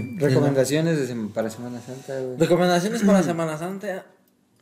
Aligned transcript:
Sí. 0.00 0.16
Recomendaciones 0.18 0.98
de 0.98 1.14
sem- 1.14 1.32
para 1.32 1.50
Semana 1.50 1.80
Santa, 1.80 2.18
güey. 2.20 2.36
Recomendaciones 2.38 3.02
para 3.02 3.22
Semana 3.22 3.58
Santa. 3.58 4.04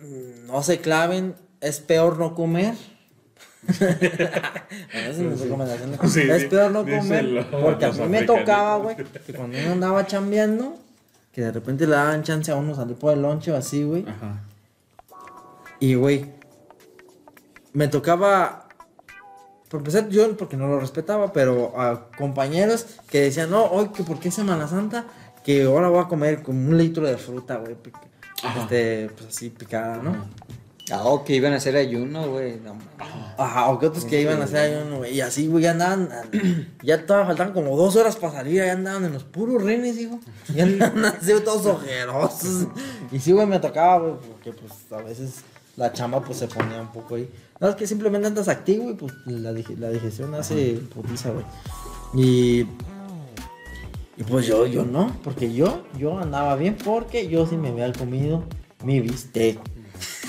mm, 0.01 0.47
No 0.47 0.63
se 0.63 0.79
claven. 0.81 1.35
Es 1.61 1.81
peor 1.81 2.19
no 2.19 2.35
comer. 2.35 2.75
Bueno, 3.69 5.11
es 5.11 5.19
mi 5.19 5.35
recomendación. 5.35 5.99
Sí, 6.09 6.21
es 6.23 6.43
sí, 6.43 6.49
peor 6.49 6.71
no 6.73 6.85
comer. 6.85 7.47
Porque 7.51 7.85
a 7.85 7.93
mí 7.93 8.07
me 8.09 8.23
tocaba, 8.23 8.77
güey, 8.79 8.97
que 8.97 9.33
cuando 9.35 9.59
uno 9.59 9.73
andaba 9.73 10.07
chambeando, 10.07 10.77
que 11.33 11.43
de 11.43 11.53
repente 11.53 11.87
le 11.87 11.93
daban 11.93 12.23
chance 12.23 12.51
a 12.51 12.57
uno 12.57 12.75
salir 12.75 12.97
por 12.97 13.13
el 13.13 13.23
lonche 13.23 13.53
o 13.53 13.57
así, 13.57 13.85
güey. 13.85 14.05
Ajá. 14.09 14.41
Y, 15.79 15.95
güey, 15.95 16.27
me 17.73 17.89
tocaba. 17.89 18.60
Por 19.71 19.79
empezar, 19.79 20.09
yo 20.09 20.37
porque 20.37 20.57
no 20.57 20.67
lo 20.67 20.81
respetaba, 20.81 21.33
pero 21.33 21.81
a 21.81 22.09
compañeros 22.19 22.87
que 23.09 23.21
decían, 23.21 23.51
no, 23.51 23.65
hoy 23.67 23.91
que 23.91 24.03
porque 24.03 24.29
es 24.29 24.35
Semana 24.35 24.67
Santa, 24.67 25.07
que 25.45 25.63
ahora 25.63 25.89
voy 25.89 26.01
a 26.01 26.09
comer 26.09 26.43
como 26.43 26.69
un 26.69 26.77
litro 26.77 27.07
de 27.07 27.17
fruta, 27.17 27.57
güey. 27.57 27.77
Este, 28.59 29.11
pues 29.17 29.29
así 29.29 29.51
picada, 29.51 29.99
¿no? 29.99 30.17
Ah, 30.91 31.05
o 31.05 31.23
que 31.23 31.37
iban 31.37 31.53
a 31.53 31.57
hacer 31.57 31.77
ayuno, 31.77 32.29
güey. 32.29 32.59
No. 32.59 32.77
Ajá, 33.39 33.69
o 33.69 33.79
que 33.79 33.87
otros 33.87 34.05
que 34.05 34.21
iban 34.21 34.41
a 34.41 34.45
hacer 34.45 34.77
ayuno, 34.77 34.99
güey. 34.99 35.15
Y 35.15 35.21
así, 35.21 35.47
güey, 35.47 35.63
ya 35.63 35.71
andaban. 35.71 36.09
Ya 36.83 37.07
todavía 37.07 37.27
faltaban 37.27 37.53
como 37.53 37.77
dos 37.77 37.95
horas 37.95 38.17
para 38.17 38.33
salir, 38.33 38.55
ya 38.55 38.73
andaban 38.73 39.05
en 39.05 39.13
los 39.13 39.23
puros 39.23 39.63
renes, 39.63 39.99
hijo. 39.99 40.19
Ya 40.53 40.65
andaban 40.65 41.05
así 41.21 41.33
todos 41.45 41.65
ojerosos. 41.67 42.67
Y 43.13 43.21
sí, 43.21 43.31
güey, 43.31 43.47
me 43.47 43.61
tocaba, 43.61 43.99
güey, 44.01 44.15
porque 44.15 44.53
pues 44.53 44.73
a 44.91 45.03
veces 45.05 45.43
la 45.77 45.93
chamba 45.93 46.21
pues 46.23 46.39
se 46.39 46.49
ponía 46.49 46.81
un 46.81 46.91
poco 46.91 47.15
ahí. 47.15 47.31
No, 47.61 47.69
es 47.69 47.75
que 47.77 47.87
simplemente 47.87 48.27
andas 48.27 48.49
activo 48.49 48.91
y 48.91 48.95
pues 48.95 49.13
la, 49.27 49.53
dig- 49.53 49.77
la 49.79 49.91
digestión 49.91 50.35
hace 50.35 50.81
putiza, 50.95 51.31
güey. 51.31 51.45
Y. 52.15 52.67
Y 54.17 54.23
pues 54.29 54.47
yo, 54.47 54.67
yo 54.67 54.85
no, 54.85 55.17
porque 55.25 55.53
yo, 55.53 55.83
yo 55.99 56.19
andaba 56.19 56.55
bien 56.57 56.77
porque 56.83 57.29
yo 57.29 57.47
sí 57.47 57.57
me 57.57 57.69
había 57.69 57.91
comido 57.93 58.45
mi 58.85 59.01
bistec. 59.01 59.59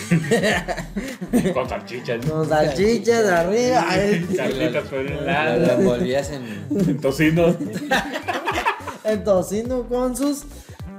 Con 1.53 1.67
salchichas. 1.69 2.25
Con 2.25 2.47
salchichas 2.47 3.23
de 3.23 3.29
arriba. 3.33 3.85
ay, 3.87 4.27
Carlitas 4.37 4.83
por 4.87 4.99
un 4.99 5.15
Lo 5.15 5.21
lado. 5.21 5.71
envolvías 5.79 6.31
en. 6.31 6.99
Tocino. 7.01 7.55
El 9.03 9.23
tocino 9.23 9.87
con 9.89 10.15
sus 10.15 10.43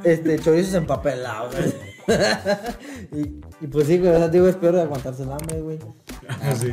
este, 0.02 0.36
chorizos 0.40 0.74
empapelados. 0.74 1.54
y, 3.12 3.20
y 3.64 3.66
pues 3.70 3.86
sí, 3.86 3.98
güey, 3.98 4.10
o 4.12 4.18
sea, 4.18 4.28
digo, 4.28 4.48
es 4.48 4.56
peor 4.56 4.74
de 4.74 4.82
aguantarse 4.82 5.22
el 5.22 5.30
hambre, 5.30 5.60
güey. 5.60 5.78
Sí. 6.58 6.72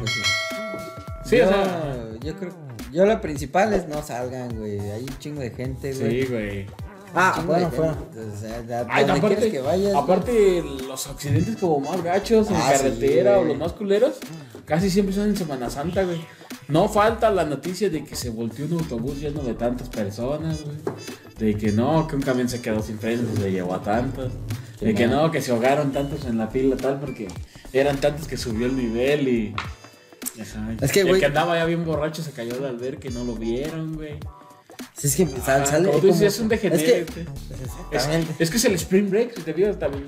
Sí, 1.25 1.37
yo, 1.37 1.45
o 1.45 1.49
sea. 1.49 2.09
yo 2.21 2.35
creo. 2.35 2.51
Yo 2.91 3.05
lo 3.05 3.21
principal 3.21 3.73
es 3.73 3.87
no 3.87 4.01
salgan, 4.01 4.57
güey. 4.57 4.79
Hay 4.79 5.03
un 5.03 5.19
chingo 5.19 5.41
de 5.41 5.51
gente, 5.51 5.93
güey. 5.93 6.21
Sí, 6.23 6.27
güey. 6.27 6.65
Ah, 7.13 7.43
bueno, 7.45 7.71
fuera. 7.71 7.95
aparte, 9.15 9.51
que 9.51 9.59
vayas. 9.59 9.95
aparte 9.95 10.63
los 10.87 11.07
accidentes 11.07 11.57
como 11.57 11.79
más 11.79 12.03
gachos 12.03 12.49
en 12.49 12.55
Ah, 12.55 12.71
sí, 12.75 12.83
carretera 12.83 13.39
o 13.39 13.43
los 13.43 13.57
más 13.57 13.73
culeros, 13.73 14.15
casi 14.65 14.89
siempre 14.91 15.15
son 15.15 15.29
en 15.29 15.35
Semana 15.35 15.69
Santa, 15.69 16.03
güey. 16.03 16.21
No 16.67 16.87
falta 16.87 17.31
la 17.31 17.45
noticia 17.45 17.89
de 17.89 18.03
que 18.03 18.15
se 18.15 18.29
volteó 18.29 18.65
un 18.65 18.73
autobús 18.73 19.19
lleno 19.19 19.41
de 19.41 19.55
tantas 19.55 19.89
personas, 19.89 20.63
güey. 20.63 20.77
De 21.39 21.57
que 21.57 21.71
no, 21.71 22.07
que 22.07 22.15
un 22.15 22.21
camión 22.21 22.47
se 22.47 22.61
quedó 22.61 22.81
sin 22.83 22.99
frenos 22.99 23.25
y 23.37 23.41
se 23.41 23.51
llevó 23.51 23.73
a 23.73 23.81
tantos. 23.81 24.31
De 24.81 24.93
que 24.95 25.07
no, 25.07 25.29
que 25.31 25.41
se 25.41 25.51
ahogaron 25.51 25.91
tantos 25.91 26.25
en 26.25 26.37
la 26.37 26.47
fila 26.47 26.77
tal 26.77 26.99
porque 26.99 27.27
eran 27.73 27.97
tantos 27.99 28.27
que 28.27 28.37
subió 28.37 28.65
el 28.67 28.77
nivel 28.77 29.27
y... 29.27 29.55
Ajá. 30.41 30.73
Es 30.79 30.91
que, 30.91 31.01
el 31.01 31.07
güey- 31.09 31.19
que 31.19 31.25
andaba 31.25 31.55
ya 31.57 31.65
bien 31.65 31.83
borracho 31.83 32.23
se 32.23 32.31
cayó 32.31 32.65
al 32.65 32.77
ver 32.77 32.97
que 32.97 33.09
no 33.09 33.23
lo 33.25 33.35
vieron, 33.35 33.95
güey. 33.95 34.17
Si 34.95 35.07
es 35.07 35.15
que 35.17 35.27
sal- 35.27 35.65
sale. 35.67 35.87
como 35.89 35.99
tú 35.99 36.07
dices, 36.07 36.19
como- 36.19 36.27
es 36.27 36.39
un 36.39 36.51
Es 36.53 36.59
que, 36.61 36.69
degenerate. 36.69 37.21
Es, 37.21 37.27
exactamente. 37.91 38.33
es 38.43 38.49
que 38.49 38.57
es 38.57 38.65
el 38.65 38.73
Spring 38.75 39.09
Break, 39.09 39.35
si 39.35 39.41
te 39.41 39.53
fijas 39.53 39.77
también. 39.79 40.05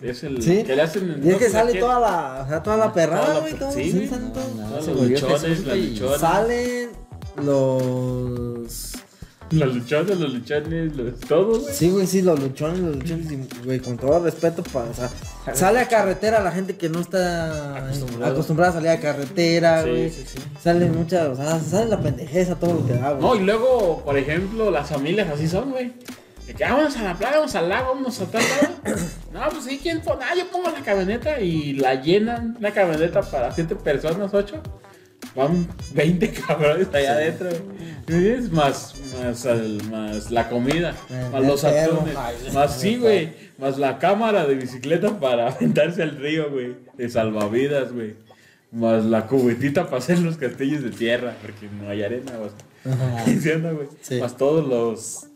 Es 0.00 0.22
el 0.22 0.40
Sí. 0.42 0.62
que 0.62 0.74
le 0.76 0.82
hacen 0.82 1.10
en 1.10 1.26
Y 1.26 1.30
es 1.30 1.36
que 1.36 1.46
no, 1.46 1.50
sale 1.52 1.74
toda 1.78 2.00
la, 2.00 2.42
o 2.44 2.48
sea, 2.48 2.62
toda 2.62 2.76
la 2.78 2.92
perrada, 2.92 3.26
Toda 3.26 3.34
la 3.34 3.70
güey. 3.72 3.90
sí, 3.90 4.08
sí. 4.08 4.10
No, 4.10 4.70
No, 4.70 4.76
los 4.76 5.10
luchones. 5.10 6.20
Salen 6.20 6.90
los. 7.42 8.57
Los 9.50 9.74
luchones, 9.74 10.18
los 10.18 10.32
luchones, 10.34 10.96
los 10.96 11.20
todos, 11.20 11.62
güey. 11.62 11.74
Sí, 11.74 11.90
güey, 11.90 12.06
sí, 12.06 12.22
los 12.22 12.38
luchones, 12.38 12.80
los 12.80 12.96
luchones, 12.96 13.32
y, 13.32 13.64
güey, 13.64 13.80
con 13.80 13.96
todo 13.96 14.22
respeto, 14.22 14.62
para, 14.62 14.90
o 14.90 14.94
sea, 14.94 15.10
sale 15.54 15.78
a 15.80 15.88
carretera 15.88 16.40
la 16.42 16.52
gente 16.52 16.76
que 16.76 16.88
no 16.88 17.00
está 17.00 17.76
Acostumbrado. 17.86 18.32
acostumbrada 18.32 18.70
a 18.70 18.74
salir 18.74 18.90
a 18.90 19.00
carretera, 19.00 19.82
Sí, 19.84 19.88
güey. 19.90 20.10
sí, 20.10 20.24
sí. 20.26 20.38
Salen 20.62 20.94
muchas, 20.96 21.28
o 21.28 21.36
sea, 21.36 21.58
sale 21.60 21.86
la 21.90 22.00
pendejeza, 22.00 22.56
todo 22.56 22.74
lo 22.74 22.86
que 22.86 22.94
da, 22.94 23.12
güey. 23.12 23.20
No, 23.22 23.34
y 23.36 23.44
luego, 23.46 24.02
por 24.04 24.18
ejemplo, 24.18 24.70
las 24.70 24.88
familias 24.88 25.28
así 25.32 25.48
son, 25.48 25.70
güey. 25.70 25.92
De 26.46 26.54
que 26.54 26.64
"Ah, 26.64 26.74
vamos 26.74 26.96
a 26.96 27.02
la 27.04 27.14
playa, 27.14 27.36
vamos 27.36 27.54
al 27.54 27.68
lago, 27.68 27.94
vamos 27.94 28.20
a 28.20 28.24
tal 28.26 28.42
lado. 28.42 28.74
No, 29.32 29.40
pues 29.50 29.64
sí, 29.64 29.78
¿quién 29.82 30.00
pone? 30.00 30.24
Ah, 30.24 30.34
yo 30.36 30.46
pongo 30.50 30.70
la 30.70 30.80
camioneta 30.82 31.38
y 31.40 31.74
la 31.74 31.94
llenan, 32.00 32.56
una 32.58 32.70
camioneta 32.72 33.20
para 33.20 33.52
siete 33.52 33.76
personas, 33.76 34.32
ocho. 34.32 34.62
Van 35.34 35.68
20 35.94 36.30
cabrones 36.30 36.88
allá 36.92 37.12
adentro. 37.12 37.48
güey. 38.06 38.28
Es 38.30 38.50
más, 38.50 38.94
más, 39.22 39.46
al- 39.46 39.82
más 39.90 40.30
la 40.30 40.48
comida, 40.48 40.94
Eh, 41.10 41.28
más 41.32 41.44
los 41.44 41.62
atunes, 41.64 42.16
Ay, 42.16 42.36
más 42.54 42.78
sí, 42.80 42.96
güey. 42.96 43.32
Más 43.58 43.76
la 43.78 43.98
cámara 43.98 44.46
de 44.46 44.54
bicicleta 44.54 45.18
para 45.20 45.48
aventarse 45.52 46.02
al 46.02 46.16
río, 46.16 46.50
güey. 46.50 46.76
De 46.96 47.08
salvavidas, 47.10 47.92
güey. 47.92 48.14
Más 48.72 49.04
la 49.04 49.26
cubetita 49.26 49.84
para 49.84 49.98
hacer 49.98 50.18
los 50.20 50.36
castillos 50.36 50.82
de 50.82 50.90
tierra, 50.90 51.34
porque 51.42 51.68
no 51.80 51.88
hay 51.88 52.02
arena, 52.02 52.32
güey. 52.38 52.50
Sí. 54.02 54.20
Más 54.20 54.36
todos 54.36 54.66
los. 54.66 55.26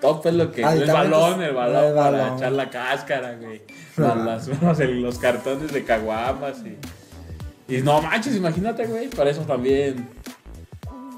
Todo 0.00 0.20
pues 0.22 0.34
lo 0.34 0.52
que. 0.52 0.64
Ah, 0.64 0.76
y 0.76 0.82
el 0.82 0.90
balón, 0.90 1.42
el 1.42 1.54
balón 1.54 1.84
el 1.86 1.94
para 1.94 2.36
echar 2.36 2.52
la 2.52 2.68
cáscara, 2.70 3.34
güey. 3.36 3.62
Más 3.96 4.16
las, 4.48 4.62
más 4.62 4.80
el- 4.80 5.00
los 5.02 5.18
cartones 5.18 5.72
de 5.72 5.84
caguamas 5.84 6.58
y. 6.64 6.76
Y 7.68 7.78
no 7.78 8.00
manches, 8.02 8.36
imagínate, 8.36 8.86
güey. 8.86 9.08
Para 9.08 9.30
eso 9.30 9.42
también. 9.42 10.08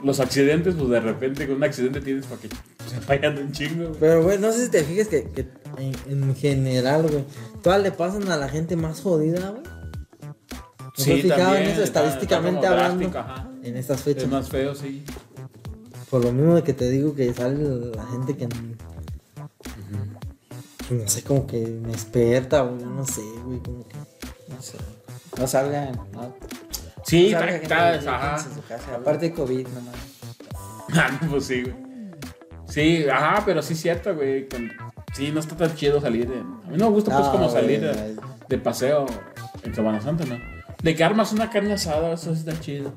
Los 0.04 0.20
accidentes, 0.20 0.74
pues 0.76 0.88
de 0.90 1.00
repente 1.00 1.46
con 1.46 1.56
un 1.56 1.64
accidente 1.64 2.00
tienes 2.00 2.24
para 2.26 2.40
que 2.40 2.48
se 2.48 3.00
vayan 3.06 3.36
un 3.36 3.50
chingo, 3.52 3.88
güey. 3.88 4.00
Pero, 4.00 4.22
güey, 4.22 4.38
no 4.38 4.52
sé 4.52 4.66
si 4.66 4.70
te 4.70 4.84
fijas 4.84 5.08
que, 5.08 5.24
que 5.30 5.48
en, 5.76 5.94
en 6.22 6.36
general, 6.36 7.02
güey, 7.08 7.24
todas 7.62 7.82
le 7.82 7.90
pasan 7.90 8.30
a 8.30 8.36
la 8.36 8.48
gente 8.48 8.76
más 8.76 9.00
jodida, 9.00 9.50
güey. 9.50 9.62
¿No 9.62 11.04
te 11.04 11.12
has 11.14 11.20
fijado 11.22 11.56
en 11.56 11.62
eso 11.64 11.82
está- 11.82 12.04
estadísticamente 12.04 12.60
está 12.66 12.70
hablando? 12.86 13.58
En 13.64 13.76
estas 13.76 13.98
Es 13.98 14.04
fechas. 14.04 14.28
más 14.28 14.48
feo, 14.48 14.74
sí. 14.74 15.02
Por 16.10 16.24
lo 16.24 16.32
mismo 16.32 16.54
de 16.54 16.62
que 16.62 16.72
te 16.72 16.88
digo 16.90 17.14
que 17.14 17.34
sale 17.34 17.58
la 17.94 18.06
gente 18.06 18.36
que. 18.36 18.48
No 20.90 21.06
sé, 21.08 21.22
como 21.22 21.46
que 21.46 21.58
me 21.66 21.92
desperta, 21.92 22.62
güey. 22.62 22.84
No 22.84 23.04
sé, 23.04 23.20
güey. 23.44 23.58
Como 23.60 23.86
que. 23.86 23.96
No 24.48 24.62
sé. 24.62 24.78
No 25.38 25.46
salgan, 25.46 25.92
no. 26.12 26.34
Sí, 27.08 27.26
está, 27.32 27.48
está, 27.50 27.94
ajá. 28.16 28.44
en 28.48 28.54
su 28.54 28.62
casa. 28.68 28.94
Aparte 28.96 29.28
de 29.30 29.34
COVID, 29.34 29.66
no 29.68 29.80
mames. 29.80 30.18
Ah, 30.94 31.18
no, 31.20 31.30
pues 31.30 31.44
sí, 31.44 31.62
güey. 31.62 31.74
Sí, 32.66 33.06
ajá, 33.08 33.42
pero 33.44 33.62
sí 33.62 33.74
es 33.74 33.80
cierto, 33.80 34.14
güey. 34.14 34.48
con- 34.48 34.70
Sí, 35.14 35.30
no 35.32 35.40
está 35.40 35.56
tan 35.56 35.74
chido 35.74 36.00
salir. 36.00 36.28
de- 36.28 36.38
A 36.40 36.70
mí 36.70 36.76
no 36.76 36.86
me 36.86 36.90
gusta, 36.92 37.10
pues, 37.12 37.24
No, 37.26 37.32
como 37.32 37.48
güey, 37.48 37.60
salir 37.62 37.80
de, 38.48 38.58
paseo 38.58 39.06
en 39.64 39.74
Semana 39.74 40.00
Santa, 40.00 40.24
¿no? 40.26 40.36
De 40.82 40.94
que 40.94 41.02
armas 41.04 41.32
una 41.32 41.50
carne 41.50 41.72
asada, 41.74 42.12
eso 42.12 42.34
sí 42.34 42.40
está 42.46 42.58
chido. 42.60 42.92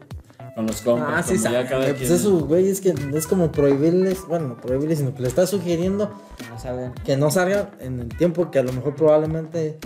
Con 0.56 0.68
los 0.68 0.82
compas. 0.82 1.10
Ah, 1.16 1.24
sí, 1.24 1.38
como 1.38 1.50
ya 1.54 1.64
cada 1.68 1.78
güey, 1.84 1.94
Pues 1.94 2.08
quien- 2.08 2.14
eso, 2.20 2.40
güey, 2.46 2.70
es 2.70 2.82
que 2.82 2.94
es 3.14 3.28
como 3.28 3.52
prohibirles. 3.52 4.26
Bueno, 4.28 4.50
no 4.50 4.58
prohibirles, 4.58 5.00
sino 5.00 5.16
que 5.16 5.22
le 5.22 5.30
estás 5.30 5.50
sugiriendo 5.50 6.10
No 6.50 6.94
que 7.06 7.16
no 7.18 7.32
salgan 7.32 7.70
en 7.80 8.00
el 8.02 8.10
tiempo 8.10 8.52
que 8.52 8.60
a 8.60 8.64
lo 8.64 8.74
mejor 8.74 8.96
probablemente 8.96 9.80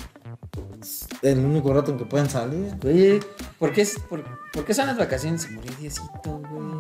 el 1.32 1.40
único 1.40 1.74
rato 1.74 1.92
en 1.92 1.98
que 1.98 2.06
pueden 2.06 2.30
salir. 2.30 2.74
Oye, 2.86 3.20
¿por 3.60 3.72
qué, 3.74 3.82
es- 3.82 4.00
por, 4.00 4.24
por 4.52 4.66
qué 4.66 4.74
son 4.74 4.88
las 4.88 4.98
vacaciones? 4.98 5.42
Se 5.44 5.50
murió 5.52 5.72
Diosito, 5.80 6.42
güey. 6.50 6.80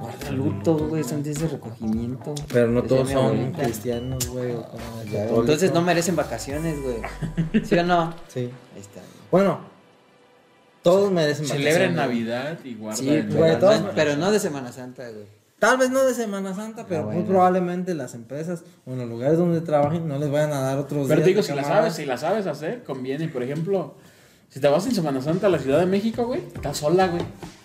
Guarda 0.00 0.30
luto, 0.30 0.74
güey. 0.88 1.04
Son 1.04 1.22
días 1.22 1.40
de 1.40 1.48
recogimiento. 1.48 2.34
Pero 2.52 2.68
no 2.68 2.82
todos 2.82 3.10
son 3.10 3.24
abuelita. 3.26 3.62
cristianos, 3.64 4.28
güey. 4.28 4.54
Entonces 5.12 5.74
no 5.74 5.82
merecen 5.82 6.16
vacaciones, 6.16 6.78
güey. 6.82 7.62
¿Sí 7.64 7.76
o 7.78 7.84
no? 7.84 8.14
Sí. 8.28 8.50
Ahí 8.74 8.80
está. 8.80 9.00
Bueno, 9.30 9.60
todos 10.82 11.10
merecen 11.12 11.46
Celebran 11.46 11.94
vacaciones. 11.94 11.96
Navidad 11.96 12.58
y 12.64 12.74
guardan. 12.74 12.96
Sí, 12.98 13.36
güey, 13.36 13.58
todos- 13.58 13.82
pero 13.94 14.16
no 14.16 14.30
de 14.30 14.38
Semana 14.38 14.72
Santa, 14.72 15.08
güey. 15.10 15.26
Tal 15.60 15.76
vez 15.76 15.90
no 15.90 16.02
de 16.04 16.14
Semana 16.14 16.54
Santa, 16.54 16.86
pero 16.88 17.02
Ah, 17.02 17.04
muy 17.04 17.14
bueno. 17.16 17.28
probablemente 17.28 17.94
las 17.94 18.14
empresas 18.14 18.64
o 18.86 18.92
en 18.92 18.98
los 18.98 19.08
lugares 19.08 19.38
donde 19.38 19.60
trabajen 19.60 20.08
no 20.08 20.18
les 20.18 20.30
vayan 20.30 20.52
a 20.52 20.60
dar 20.60 20.78
otros 20.78 21.06
Pero 21.06 21.16
días 21.20 21.26
digo, 21.26 21.42
si 21.42 21.52
la 21.54 21.62
sabes, 21.64 21.94
si 21.94 22.06
la 22.06 22.16
sabes 22.16 22.46
hacer, 22.46 22.82
conviene. 22.82 23.28
Por 23.28 23.42
ejemplo, 23.42 23.94
si 24.48 24.58
te 24.58 24.66
vas 24.68 24.86
en 24.86 24.94
Semana 24.94 25.20
Santa 25.20 25.46
a 25.46 25.50
la 25.50 25.58
Ciudad 25.58 25.78
de 25.78 25.86
México, 25.86 26.24
güey, 26.26 26.40
está 26.54 26.72
sola, 26.74 27.06
güey. 27.08 27.22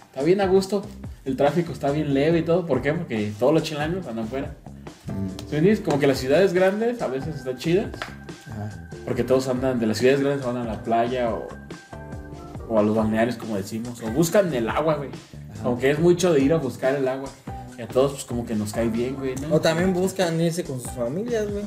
Está 0.08 0.24
bien 0.24 0.42
a 0.42 0.46
gusto. 0.48 0.84
El 1.24 1.36
tráfico 1.38 1.72
está 1.72 1.90
bien 1.90 2.14
leve 2.14 2.40
y 2.40 2.42
todo. 2.44 2.66
¿Por 2.66 2.82
qué? 2.82 2.94
Porque 2.94 3.32
todos 3.40 3.54
los 3.54 3.64
chilangos 3.64 4.06
andan 4.08 4.28
fuera. 4.28 4.54
¿Sí 5.08 5.14
me 5.52 5.58
entiendes? 5.60 5.80
Como 5.80 5.98
que 5.98 6.08
las 6.08 6.18
ciudades 6.20 6.54
grandes 6.54 7.02
a 7.02 7.08
veces 7.08 7.36
están 7.38 7.58
chidas. 7.58 7.88
Ajá. 8.52 8.90
Porque 9.06 9.24
todos 9.24 9.48
andan, 9.48 9.80
de 9.80 9.88
las 9.88 9.98
ciudades 9.98 10.22
grandes 10.22 10.46
van 10.46 10.58
a 10.58 10.64
la 10.66 10.84
playa 10.84 11.34
o, 11.34 11.48
o 12.70 12.78
a 12.80 12.84
los 12.84 12.96
balnearios, 12.96 13.38
como 13.38 13.56
decimos. 13.56 14.02
O 14.02 14.08
buscan 14.12 14.54
el 14.54 14.68
agua, 14.70 14.96
güey. 14.96 15.10
Como 15.64 15.80
que 15.80 15.92
es 15.92 16.00
mucho 16.00 16.34
de 16.34 16.42
ir 16.42 16.52
a 16.54 16.58
buscar 16.58 16.94
el 16.96 17.08
agua. 17.08 17.30
Y 17.78 17.82
a 17.82 17.88
todos, 17.88 18.14
pues 18.14 18.24
como 18.26 18.46
que 18.46 18.56
nos 18.56 18.72
cae 18.74 18.88
bien, 18.90 19.16
güey, 19.16 19.36
¿no? 19.36 19.56
O 19.56 19.60
también 19.62 19.94
buscan 19.94 20.40
irse 20.40 20.64
con 20.64 20.80
sus 20.82 20.92
familias, 20.92 21.50
güey. 21.52 21.64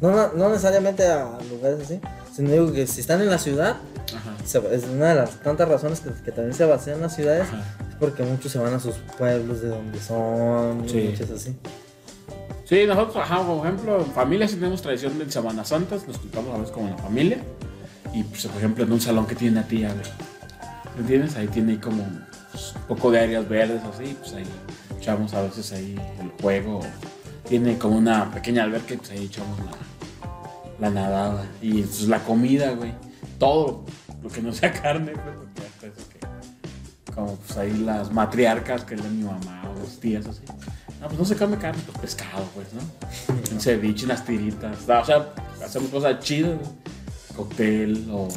No, 0.00 0.10
no, 0.10 0.32
no 0.32 0.48
necesariamente 0.48 1.06
a 1.06 1.38
lugares 1.50 1.80
así, 1.84 2.00
sino 2.34 2.50
digo 2.50 2.72
que 2.72 2.86
si 2.86 3.00
están 3.00 3.20
en 3.20 3.30
la 3.30 3.38
ciudad, 3.38 3.76
Ajá. 4.16 4.34
se- 4.44 4.74
es 4.74 4.84
una 4.84 5.10
de 5.10 5.14
las 5.16 5.30
tantas 5.42 5.68
razones 5.68 6.00
que, 6.00 6.10
que 6.24 6.32
también 6.32 6.54
se 6.54 6.64
vacían 6.64 7.00
las 7.00 7.14
ciudades, 7.14 7.42
Ajá. 7.48 7.58
es 7.88 7.94
porque 8.00 8.22
muchos 8.24 8.50
se 8.50 8.58
van 8.58 8.74
a 8.74 8.80
sus 8.80 8.96
pueblos 9.18 9.60
de 9.62 9.68
donde 9.68 10.00
son, 10.00 10.88
Sí. 10.88 11.14
así. 11.34 11.56
Sí, 12.64 12.84
nosotros, 12.86 13.16
ajá, 13.16 13.46
por 13.46 13.66
ejemplo, 13.66 13.98
en 14.00 14.10
familia 14.12 14.48
sí 14.48 14.54
tenemos 14.56 14.80
tradición 14.82 15.18
de 15.18 15.30
Semana 15.30 15.64
Santa, 15.64 15.96
nos 16.06 16.16
juntamos 16.16 16.54
a 16.54 16.58
veces 16.58 16.72
como 16.72 16.88
en 16.88 16.96
la 16.96 17.02
familia. 17.02 17.38
Y 18.14 18.22
pues, 18.24 18.46
por 18.46 18.56
ejemplo, 18.56 18.84
en 18.84 18.92
un 18.92 19.00
salón 19.00 19.26
que 19.26 19.34
tiene 19.34 19.58
una 19.58 19.68
tía, 19.68 19.88
güey. 19.92 20.06
¿Me 20.96 21.00
entiendes? 21.02 21.36
Ahí 21.36 21.48
tiene 21.48 21.78
como 21.80 22.02
pues, 22.50 22.74
un 22.74 22.82
poco 22.96 23.10
de 23.10 23.20
áreas 23.20 23.48
verdes 23.48 23.82
así, 23.84 24.16
pues 24.20 24.32
ahí 24.34 24.44
echamos 25.02 25.34
a 25.34 25.42
veces 25.42 25.72
ahí 25.72 25.96
el 26.20 26.30
juego. 26.40 26.80
Tiene 27.48 27.76
como 27.76 27.98
una 27.98 28.30
pequeña 28.30 28.62
alberca 28.62 28.94
y 28.94 28.98
pues 28.98 29.10
ahí 29.10 29.24
echamos 29.24 29.58
la, 29.58 29.72
la 30.78 30.90
nadada. 30.90 31.44
Y 31.60 31.82
pues 31.82 32.02
la 32.02 32.20
comida, 32.20 32.70
güey. 32.70 32.92
Todo 33.38 33.84
lo 34.22 34.30
que 34.30 34.40
no 34.40 34.52
sea 34.52 34.72
carne, 34.82 35.12
que 35.12 35.92
como 37.12 37.34
pues 37.34 37.58
ahí 37.58 37.76
las 37.78 38.10
matriarcas 38.10 38.84
que 38.84 38.94
es 38.94 39.04
mi 39.04 39.24
mamá 39.24 39.64
o 39.68 39.82
las 39.82 39.98
tías 39.98 40.24
así. 40.26 40.42
No, 41.00 41.08
pues 41.08 41.18
no 41.18 41.24
se 41.24 41.36
come 41.36 41.58
carne, 41.58 41.82
pues 41.84 41.98
pescado, 41.98 42.44
pues, 42.54 42.68
¿no? 42.72 42.80
Un 43.52 43.60
ceviche, 43.60 44.04
unas 44.04 44.24
tiritas. 44.24 44.88
O 44.88 45.04
sea, 45.04 45.34
hacemos 45.62 45.90
cosas 45.90 46.20
chidas, 46.20 46.58
güey. 46.58 46.70
Cóctel 47.36 48.08
o 48.12 48.28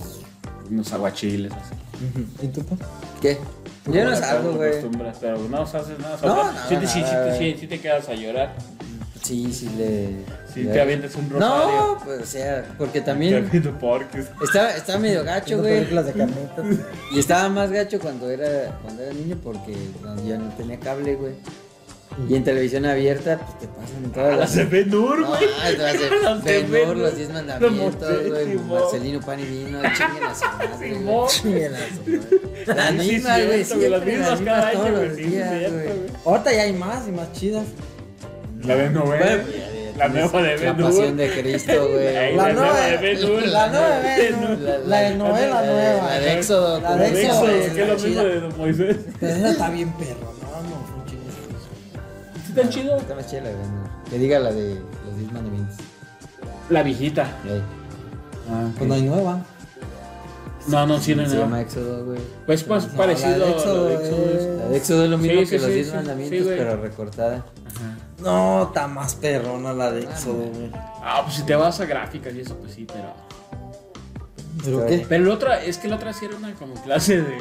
unos 0.69 0.91
aguachiles, 0.91 1.51
así. 1.51 1.75
¿Y 2.41 2.47
tú, 2.47 2.65
pa? 2.65 2.75
¿Qué? 3.21 3.37
Yo 3.87 4.03
no 4.03 4.15
salgo, 4.15 4.53
güey. 4.53 4.69
acostumbras, 4.69 5.17
Pero 5.21 5.37
no 5.49 5.61
haces 5.61 5.99
nada. 5.99 6.17
No, 6.23 6.35
nada, 6.51 6.65
sí, 6.69 6.75
te- 6.77 6.87
sí, 6.87 6.93
sí, 6.93 7.01
nada, 7.01 7.25
te- 7.25 7.31
sí, 7.33 7.37
güey. 7.37 7.57
sí 7.59 7.67
te 7.67 7.79
quedas 7.79 8.09
a 8.09 8.13
llorar. 8.13 8.53
Sí, 9.23 9.51
sí 9.53 9.69
le. 9.77 10.09
Sí 10.53 10.63
le- 10.63 10.71
te 10.71 10.81
avientas 10.81 11.15
un 11.15 11.29
rosario. 11.29 11.55
No, 11.67 11.97
pues 12.03 12.21
o 12.21 12.25
sea, 12.25 12.63
porque 12.77 12.99
Te 12.99 13.05
también 13.07 13.49
porques. 13.79 14.27
estaba, 14.43 14.71
estaba 14.71 14.99
medio 14.99 15.23
gacho, 15.23 15.57
güey. 15.59 15.75
películas 15.79 16.05
de 16.05 16.13
carnitas. 16.13 16.65
Y 17.11 17.19
estaba 17.19 17.49
más 17.49 17.71
gacho 17.71 17.99
cuando 17.99 18.29
era, 18.29 18.77
cuando 18.83 19.03
era 19.03 19.13
niño 19.13 19.37
porque 19.43 19.75
no, 20.03 20.15
yo 20.25 20.37
no 20.37 20.49
tenía 20.55 20.79
cable, 20.79 21.15
güey. 21.15 21.33
Y 22.29 22.35
en 22.35 22.43
televisión 22.45 22.85
abierta, 22.85 23.37
pues 23.39 23.59
te 23.59 23.67
pasan 23.67 24.11
todas 24.13 24.29
la 24.31 24.35
las. 24.37 24.55
No, 24.87 25.27
güey. 25.27 25.39
ay, 25.61 25.75
te 25.75 25.83
vas 25.83 25.95
Las 26.23 26.41
a 26.41 26.43
Ben 26.45 26.65
CB 26.65 26.73
Hur, 26.81 26.87
Nur. 26.87 26.97
los 26.97 27.17
10 27.17 27.29
mandamientos, 27.29 28.27
güey. 28.29 28.55
Marcelino 28.55 29.19
Pan 29.19 29.39
y 29.39 29.43
Vino, 29.43 29.79
chinguen 29.97 30.23
a 30.23 30.35
su 30.35 30.45
madre, 30.45 30.67
güey. 30.77 30.93
Simón. 30.95 31.27
Chinguen 31.27 31.75
a 31.75 31.77
su 31.77 32.09
madre. 32.09 32.65
La 32.67 32.91
misma, 32.91 33.37
güey, 33.43 33.89
las 33.89 34.05
mismas 34.05 34.41
cada 34.41 34.67
año, 34.69 34.79
güey. 34.97 35.49
Ahorita 36.25 36.53
ya 36.53 36.61
hay 36.61 36.73
más 36.73 37.07
y 37.07 37.11
más 37.11 37.31
chidas. 37.33 37.65
La 38.63 38.75
de 38.75 38.89
novela. 38.91 39.43
La 39.97 40.07
nueva 40.09 40.41
de 40.41 40.57
La 40.57 40.61
Ben 40.73 40.83
Hur. 40.83 40.89
pasión 40.89 41.17
de 41.17 41.29
Cristo, 41.41 41.87
güey. 41.89 42.35
La 42.35 42.47
la 42.47 42.53
nueva 42.53 42.79
de 42.81 42.97
Ben. 42.97 43.51
La 43.51 43.67
nueva 43.67 43.89
de 43.89 44.03
Ben 44.17 44.35
Hur. 44.43 44.59
La- 44.59 44.77
La 44.79 44.99
de 45.01 45.15
novela 45.15 45.61
la 45.61 45.71
nueva. 45.71 46.07
La 46.07 46.19
de 46.19 46.33
Éxodo. 46.39 46.79
La 46.81 47.07
Éxodo, 47.07 47.45
que 47.45 47.81
es 47.81 47.87
lo 47.87 47.95
mismo 47.97 48.23
de 48.23 48.39
Moisés. 48.57 48.97
Esa 49.21 49.51
está 49.51 49.69
bien 49.69 49.91
perro, 49.93 50.33
no. 50.41 50.44
¿Sí 52.55 52.61
tan 52.61 52.69
chido? 52.69 52.95
Está 52.97 53.15
más 53.15 53.27
chida 53.29 53.41
la 53.41 53.49
de. 53.49 53.55
Que 54.09 54.17
diga 54.17 54.39
la 54.39 54.51
de 54.51 54.75
los 55.05 55.17
10 55.17 55.31
mandamientos. 55.33 55.75
La 56.69 56.83
viejita. 56.83 57.27
Ah, 58.49 58.69
Pues 58.77 58.87
no 58.87 58.93
hay 58.95 59.01
nueva. 59.03 59.39
No, 60.67 60.87
no, 60.87 60.97
sí, 60.99 61.13
no, 61.13 61.27
Se 61.29 61.35
no. 61.35 61.41
llama 61.41 61.61
Éxodo, 61.61 62.05
güey. 62.05 62.19
Pues 62.47 62.67
más 62.67 62.87
No, 62.91 62.97
parecido 62.97 63.37
la 63.37 63.37
de 63.37 63.45
a 63.45 63.49
Éxodo 63.55 63.83
la 63.83 63.89
de 63.89 63.95
Éxodo. 64.07 64.25
es- 64.31 64.57
La 64.59 64.65
de 64.69 64.77
Éxodo 64.77 65.03
es 65.03 65.09
lo 65.11 65.17
mismo 65.19 65.39
Sí, 65.41 65.45
sí, 65.45 65.51
que 65.51 65.57
los 65.59 65.67
sí, 65.67 65.73
10 65.73 65.87
sí, 65.87 65.93
mandamientos, 65.95 66.37
sí, 66.39 66.43
güey. 66.43 66.57
pero 66.57 66.77
recortada. 66.81 67.35
Ajá. 67.35 67.97
No, 68.23 68.63
está 68.63 68.87
más 68.87 69.13
perrona 69.15 69.73
la 69.73 69.91
de 69.91 70.01
Éxodo, 70.01 70.33
güey. 70.53 70.71
Ah, 71.03 71.21
pues 71.23 71.35
si 71.35 71.43
te 71.43 71.55
vas 71.55 71.79
a 71.81 71.85
gráficas 71.85 72.33
y 72.33 72.39
eso, 72.41 72.55
pues 72.57 72.73
sí, 72.73 72.87
pero. 72.91 73.13
¿Pero 74.63 74.85
qué? 74.87 75.05
Pero 75.07 75.25
la 75.25 75.33
otra, 75.35 75.63
es 75.63 75.77
que 75.77 75.87
la 75.87 75.97
otra 75.97 76.13
sí 76.13 76.25
era 76.25 76.35
una 76.35 76.53
como 76.55 76.73
clase 76.75 77.21
de. 77.21 77.37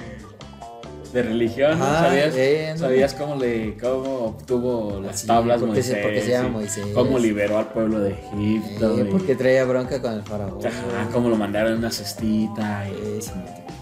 De 1.15 1.23
religión, 1.23 1.79
¿no? 1.79 1.85
Ajá, 1.85 2.09
¿Sabías, 2.09 2.35
eh, 2.37 2.71
no. 2.75 2.79
¿Sabías 2.81 3.15
cómo 3.15 3.37
le. 3.37 3.77
cómo 3.79 4.25
obtuvo 4.27 5.01
las 5.01 5.21
Sí, 5.21 5.27
tablas 5.27 5.61
porque 5.61 5.83
se- 5.83 5.93
Moisés? 5.93 6.05
porque 6.05 6.21
se 6.23 6.31
llama 6.33 6.49
Moisés. 6.49 6.87
Cómo 6.93 7.19
liberó 7.19 7.59
al 7.59 7.69
pueblo 7.69 8.01
de 8.01 8.11
Egipto. 8.11 8.99
Eh, 8.99 9.05
y- 9.09 9.11
porque 9.13 9.37
traía 9.37 9.65
bronca 9.65 10.03
con 10.03 10.13
el 10.15 10.23
faraón. 10.25 10.59
Ajá, 10.67 11.09
cómo 11.13 11.29
lo 11.29 11.37
mandaron 11.37 11.73
en 11.73 11.79
una 11.79 11.91
cestita 11.93 12.87
y 12.89 12.93
Eh, 12.93 13.19
sí. 13.21 13.31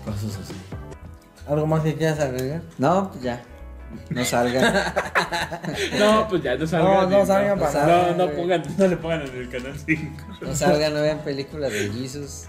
cosas 0.04 0.38
así. 0.44 0.54
¿Algo 1.48 1.66
más 1.66 1.82
que 1.82 1.94
quieras 1.94 2.20
agregar? 2.20 2.60
No, 2.78 3.10
pues 3.10 3.24
ya. 3.24 3.42
No 4.10 4.24
salgan. 4.24 4.72
No, 5.98 6.26
pues 6.28 6.42
ya 6.42 6.56
no 6.56 6.66
salgan. 6.66 7.10
no 7.10 7.22
y 7.22 7.26
salgan 7.26 7.58
no, 7.58 7.64
para 7.64 7.86
no, 8.12 8.16
no 8.26 8.32
pongan, 8.32 8.62
no 8.78 8.86
le 8.86 8.96
pongan 8.96 9.22
en 9.22 9.36
el 9.36 9.48
canal 9.48 9.74
5. 9.86 10.24
No 10.40 10.54
salgan, 10.54 10.94
no 10.94 11.00
vean 11.02 11.18
películas 11.20 11.72
de 11.72 11.90
Jesus. 11.90 12.44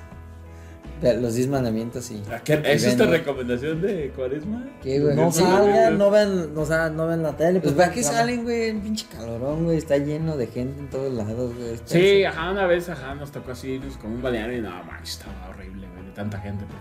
Los 1.03 1.35
10 1.35 1.47
mandamientos 1.49 2.09
y. 2.11 2.21
¿Esa 2.45 2.89
es 2.89 2.97
¿no? 2.97 3.05
recomendación 3.05 3.81
de 3.81 4.11
Cuaresma? 4.15 4.65
¿Qué, 4.81 4.99
güey? 4.99 5.15
No 5.15 5.31
salgan, 5.31 5.69
güey. 5.89 5.97
no 5.97 6.09
ven, 6.09 6.51
o 6.57 6.65
sea, 6.65 6.89
no 6.89 7.07
ven 7.07 7.21
la 7.23 7.35
tele. 7.35 7.59
Pues 7.59 7.73
¿para 7.73 7.91
qué 7.91 8.01
salen, 8.03 8.43
güey? 8.43 8.71
Un 8.71 8.81
pinche 8.81 9.05
calorón, 9.11 9.65
güey. 9.65 9.77
Está 9.77 9.97
lleno 9.97 10.37
de 10.37 10.47
gente 10.47 10.79
en 10.79 10.89
todos 10.89 11.13
lados, 11.13 11.53
güey. 11.55 11.73
Está- 11.73 11.87
Sí, 11.93 12.23
ajá, 12.23 12.51
una 12.51 12.65
vez, 12.67 12.87
ajá, 12.89 13.15
nos 13.15 13.31
tocó 13.31 13.51
así, 13.51 13.71
irnos 13.71 13.97
como 13.97 14.15
un 14.15 14.21
balneario 14.21 14.57
y 14.57 14.61
no, 14.61 14.69
manches, 14.85 15.15
estaba 15.19 15.49
horrible, 15.49 15.87
güey, 15.93 16.05
de 16.05 16.11
tanta 16.13 16.39
gente. 16.39 16.63
Pues. 16.65 16.79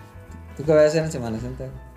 ¿Tú 0.57 0.63
qué 0.63 0.71
vas 0.71 0.83
a 0.83 0.87
hacer 0.87 1.03
en 1.03 1.11
Semana 1.11 1.39
Santa? 1.39 1.65
güey? 1.65 1.93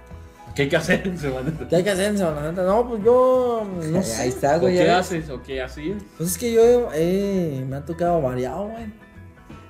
¿Qué 0.54 0.62
hay 0.62 0.68
que 0.70 0.76
hacer 0.76 1.06
en 1.06 1.18
Semana 1.18 1.44
Santa? 1.50 1.68
¿Qué 1.68 1.76
hay 1.76 1.84
que 1.84 1.90
hacer 1.90 2.04
en 2.06 2.18
Semana 2.18 2.40
Santa? 2.42 2.62
No, 2.64 2.88
pues 2.88 3.04
yo 3.04 3.66
no 3.90 3.98
Ahí 3.98 4.04
sé. 4.04 4.28
está, 4.28 4.56
¿O 4.56 4.60
güey. 4.60 4.74
qué 4.74 4.84
ves. 4.84 4.92
haces? 4.92 5.28
¿O 5.30 5.42
qué 5.42 5.60
hacías? 5.62 6.02
Pues 6.16 6.30
es 6.30 6.38
que 6.38 6.52
yo 6.52 6.88
eh, 6.94 7.62
me 7.68 7.76
ha 7.76 7.84
tocado 7.84 8.22
variado, 8.22 8.68
güey. 8.68 8.86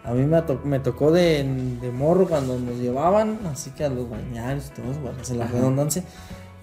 A 0.06 0.12
mí 0.12 0.24
me, 0.24 0.40
to- 0.42 0.60
me 0.64 0.78
tocó 0.78 1.10
de, 1.10 1.42
de 1.80 1.90
morro 1.90 2.28
cuando 2.28 2.58
nos 2.58 2.76
llevaban, 2.76 3.38
así 3.52 3.70
que 3.70 3.84
a 3.84 3.88
los 3.88 4.08
bañarios 4.08 4.68
y 4.68 4.80
todo 4.80 4.90
eso, 4.92 5.20
hacer 5.20 5.36
la 5.36 5.46
redundancia. 5.48 6.04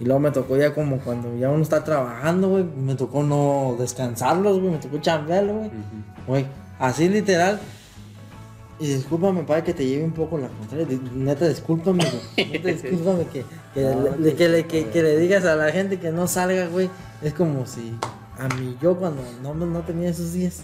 Y 0.00 0.04
luego 0.06 0.18
me 0.18 0.30
tocó 0.30 0.56
ya 0.56 0.74
como 0.74 0.98
cuando 0.98 1.36
ya 1.36 1.50
uno 1.50 1.62
está 1.62 1.84
trabajando, 1.84 2.48
güey, 2.48 2.64
me 2.64 2.94
tocó 2.94 3.22
no 3.22 3.76
descansarlos, 3.78 4.58
güey, 4.60 4.72
me 4.72 4.78
tocó 4.78 4.98
chambearlo, 4.98 5.54
güey. 5.58 5.70
Güey, 6.26 6.46
así 6.78 7.08
literal. 7.08 7.60
Y 8.80 8.88
discúlpame, 8.88 9.42
padre, 9.44 9.62
que 9.62 9.74
te 9.74 9.86
lleve 9.86 10.04
un 10.04 10.12
poco 10.12 10.36
la 10.36 10.48
contraria. 10.48 10.86
Neta, 11.14 11.46
discúlpame, 11.46 12.02
güey. 12.04 12.48
Neta, 12.52 12.68
discúlpame 12.68 13.26
que, 13.26 13.44
que, 13.72 13.82
No, 13.84 14.16
le, 14.18 14.34
que, 14.34 14.48
le- 14.48 14.62
te- 14.64 14.68
que- 14.68 14.88
que 14.90 15.02
le 15.02 15.16
digas 15.18 15.44
a 15.44 15.54
la 15.54 15.70
gente 15.70 16.00
que 16.00 16.10
no 16.10 16.26
salga, 16.26 16.66
güey. 16.68 16.90
Es 17.22 17.34
como 17.34 17.66
si 17.66 17.94
a 18.38 18.48
mí 18.56 18.76
yo 18.82 18.96
cuando 18.96 19.22
no, 19.42 19.54
no 19.54 19.80
tenía 19.82 20.08
esos 20.08 20.32
días, 20.32 20.62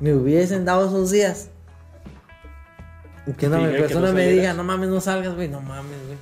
me 0.00 0.12
hubiesen 0.14 0.64
dado 0.64 0.88
esos 0.88 1.10
días. 1.12 1.50
Que 3.36 3.46
una 3.46 3.58
Sí, 3.58 3.72
que 3.72 3.78
persona 3.78 4.08
no 4.08 4.12
me 4.14 4.26
diga, 4.28 4.54
no 4.54 4.64
mames, 4.64 4.88
no 4.88 5.00
salgas, 5.00 5.34
güey, 5.34 5.48
no 5.48 5.60
mames, 5.60 6.06
güey. 6.06 6.18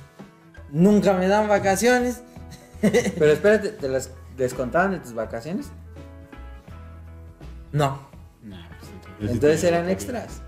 Nunca 0.71 1.13
me 1.13 1.27
dan 1.27 1.47
vacaciones. 1.47 2.21
Pero 2.81 3.31
espérate, 3.31 3.69
¿te 3.69 3.87
las 3.87 4.11
descontaban 4.37 4.91
de 4.91 4.99
tus 4.99 5.13
vacaciones? 5.13 5.67
No. 7.71 7.99
No, 8.43 8.57
pues, 9.19 9.31
entonces, 9.31 9.63
eran 9.63 9.89
extras. 9.89 10.41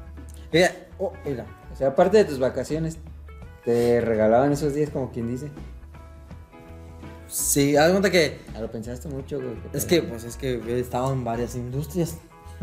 Mira, 0.51 0.71
oh, 0.97 1.13
mira. 1.25 1.45
O 1.73 1.75
sea, 1.75 1.89
aparte 1.89 2.17
de 2.17 2.25
tus 2.25 2.39
vacaciones, 2.39 2.97
te 3.63 4.01
regalaban 4.01 4.51
esos 4.51 4.73
días 4.73 4.89
como 4.89 5.11
quien 5.11 5.27
dice. 5.27 5.49
Sí, 7.27 7.77
haz 7.77 7.85
de 7.87 7.91
cuenta 7.91 8.11
que 8.11 8.39
Ah, 8.55 8.59
lo 8.59 8.69
pensaste 8.69 9.07
mucho, 9.07 9.37
güey. 9.39 9.55
Es 9.73 9.85
que, 9.85 10.01
pues, 10.01 10.23
es 10.23 10.35
que 10.35 10.55
he 10.67 10.79
estado 10.79 11.13
en 11.13 11.23
varias 11.23 11.55
industrias, 11.55 12.17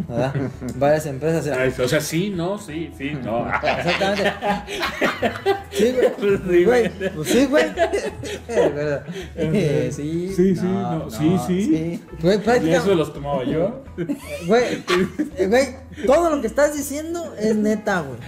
¿verdad? 0.07 0.33
varias 0.77 1.07
empresas. 1.07 1.41
o 1.41 1.45
sea, 1.45 1.61
Ay, 1.63 1.75
O 1.83 1.89
sea, 1.89 2.01
sí, 2.01 2.31
no, 2.31 2.59
sí, 2.59 2.91
sí, 2.97 3.13
no. 3.23 3.47
exactamente. 3.49 4.33
Sí, 5.73 5.93
güey. 5.93 6.09
Pues 6.19 6.41
sí, 6.49 6.65
Güey, 6.65 6.91
pues 7.15 7.29
sí, 7.29 7.47
güey. 7.47 7.65
Eh, 9.37 9.91
sí, 9.93 10.33
Sí, 10.35 10.57
sí, 10.57 10.63
no, 10.65 11.11
sí, 11.11 11.37
sí. 11.47 11.63
Sí. 11.65 12.05
Güey, 12.23 12.35
Y 12.35 12.37
eso 12.37 12.45
prácticamente. 12.45 12.95
los 12.95 13.13
tomaba 13.13 13.45
yo. 13.45 13.83
Güey, 14.47 14.85
güey, 15.49 15.77
todo 16.07 16.31
lo 16.35 16.41
que 16.41 16.47
estás 16.47 16.75
diciendo 16.77 17.35
es 17.39 17.57
neta, 17.57 18.01
güey. 18.03 18.19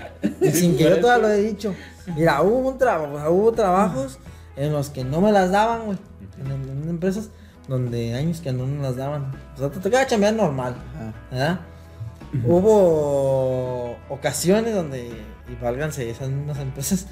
Y 0.41 0.53
sin 0.53 0.77
que 0.77 0.85
yo 0.85 1.01
todavía 1.01 1.29
lo 1.29 1.35
he 1.35 1.43
dicho. 1.43 1.75
Mira, 2.17 2.43
hubo 2.43 2.71
un 2.71 2.79
trabajo, 2.79 3.31
hubo 3.31 3.53
trabajos 3.53 4.19
en 4.57 4.73
los 4.73 4.91
que 4.91 5.05
no 5.05 5.21
me 5.21 5.33
las 5.33 5.51
daban, 5.51 5.85
güey. 5.87 5.99
En, 6.45 6.51
en 6.83 6.89
empresas 6.89 7.31
donde 7.71 8.15
años 8.15 8.41
que 8.41 8.53
no 8.53 8.67
me 8.67 8.83
las 8.83 8.97
daban. 8.97 9.33
O 9.55 9.59
sea, 9.59 9.71
te 9.71 9.79
tocaba 9.81 10.07
chambear 10.07 10.35
normal. 10.35 10.75
¿verdad? 11.31 11.61
Hubo 12.45 13.97
ocasiones 14.09 14.75
donde, 14.75 15.09
y 15.09 15.63
válganse 15.63 16.11
esas 16.11 16.29
mismas 16.29 16.59
empresas, 16.59 17.07